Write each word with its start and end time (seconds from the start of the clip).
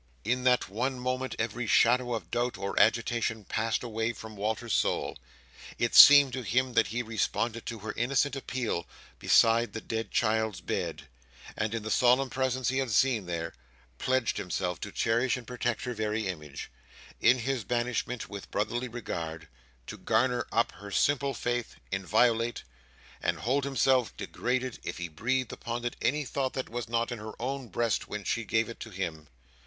In 0.23 0.45
that 0.45 0.67
one 0.67 0.97
moment, 0.99 1.35
every 1.37 1.67
shadow 1.67 2.15
of 2.15 2.31
doubt 2.31 2.57
or 2.57 2.73
agitation 2.79 3.43
passed 3.45 3.83
away 3.83 4.13
from 4.13 4.35
Walter's 4.35 4.73
soul. 4.73 5.15
It 5.77 5.93
seemed 5.93 6.33
to 6.33 6.41
him 6.41 6.73
that 6.73 6.87
he 6.87 7.03
responded 7.03 7.67
to 7.67 7.77
her 7.77 7.91
innocent 7.95 8.35
appeal, 8.35 8.87
beside 9.19 9.73
the 9.73 9.79
dead 9.79 10.09
child's 10.09 10.59
bed: 10.59 11.03
and, 11.55 11.75
in 11.75 11.83
the 11.83 11.91
solemn 11.91 12.31
presence 12.31 12.69
he 12.69 12.79
had 12.79 12.89
seen 12.89 13.27
there, 13.27 13.53
pledged 13.99 14.37
himself 14.37 14.79
to 14.81 14.91
cherish 14.91 15.37
and 15.37 15.45
protect 15.45 15.83
her 15.83 15.93
very 15.93 16.27
image, 16.27 16.71
in 17.19 17.37
his 17.37 17.63
banishment, 17.63 18.27
with 18.27 18.49
brotherly 18.49 18.87
regard; 18.87 19.47
to 19.85 19.99
garner 19.99 20.47
up 20.51 20.71
her 20.71 20.89
simple 20.89 21.35
faith, 21.35 21.75
inviolate; 21.91 22.63
and 23.21 23.37
hold 23.41 23.65
himself 23.65 24.17
degraded 24.17 24.79
if 24.81 24.97
he 24.97 25.07
breathed 25.07 25.51
upon 25.53 25.85
it 25.85 25.95
any 26.01 26.25
thought 26.25 26.53
that 26.53 26.69
was 26.69 26.89
not 26.89 27.11
in 27.11 27.19
her 27.19 27.39
own 27.39 27.67
breast 27.67 28.07
when 28.07 28.23
she 28.23 28.43
gave 28.43 28.67
it 28.67 28.79
to 28.79 28.89
him. 28.89 29.27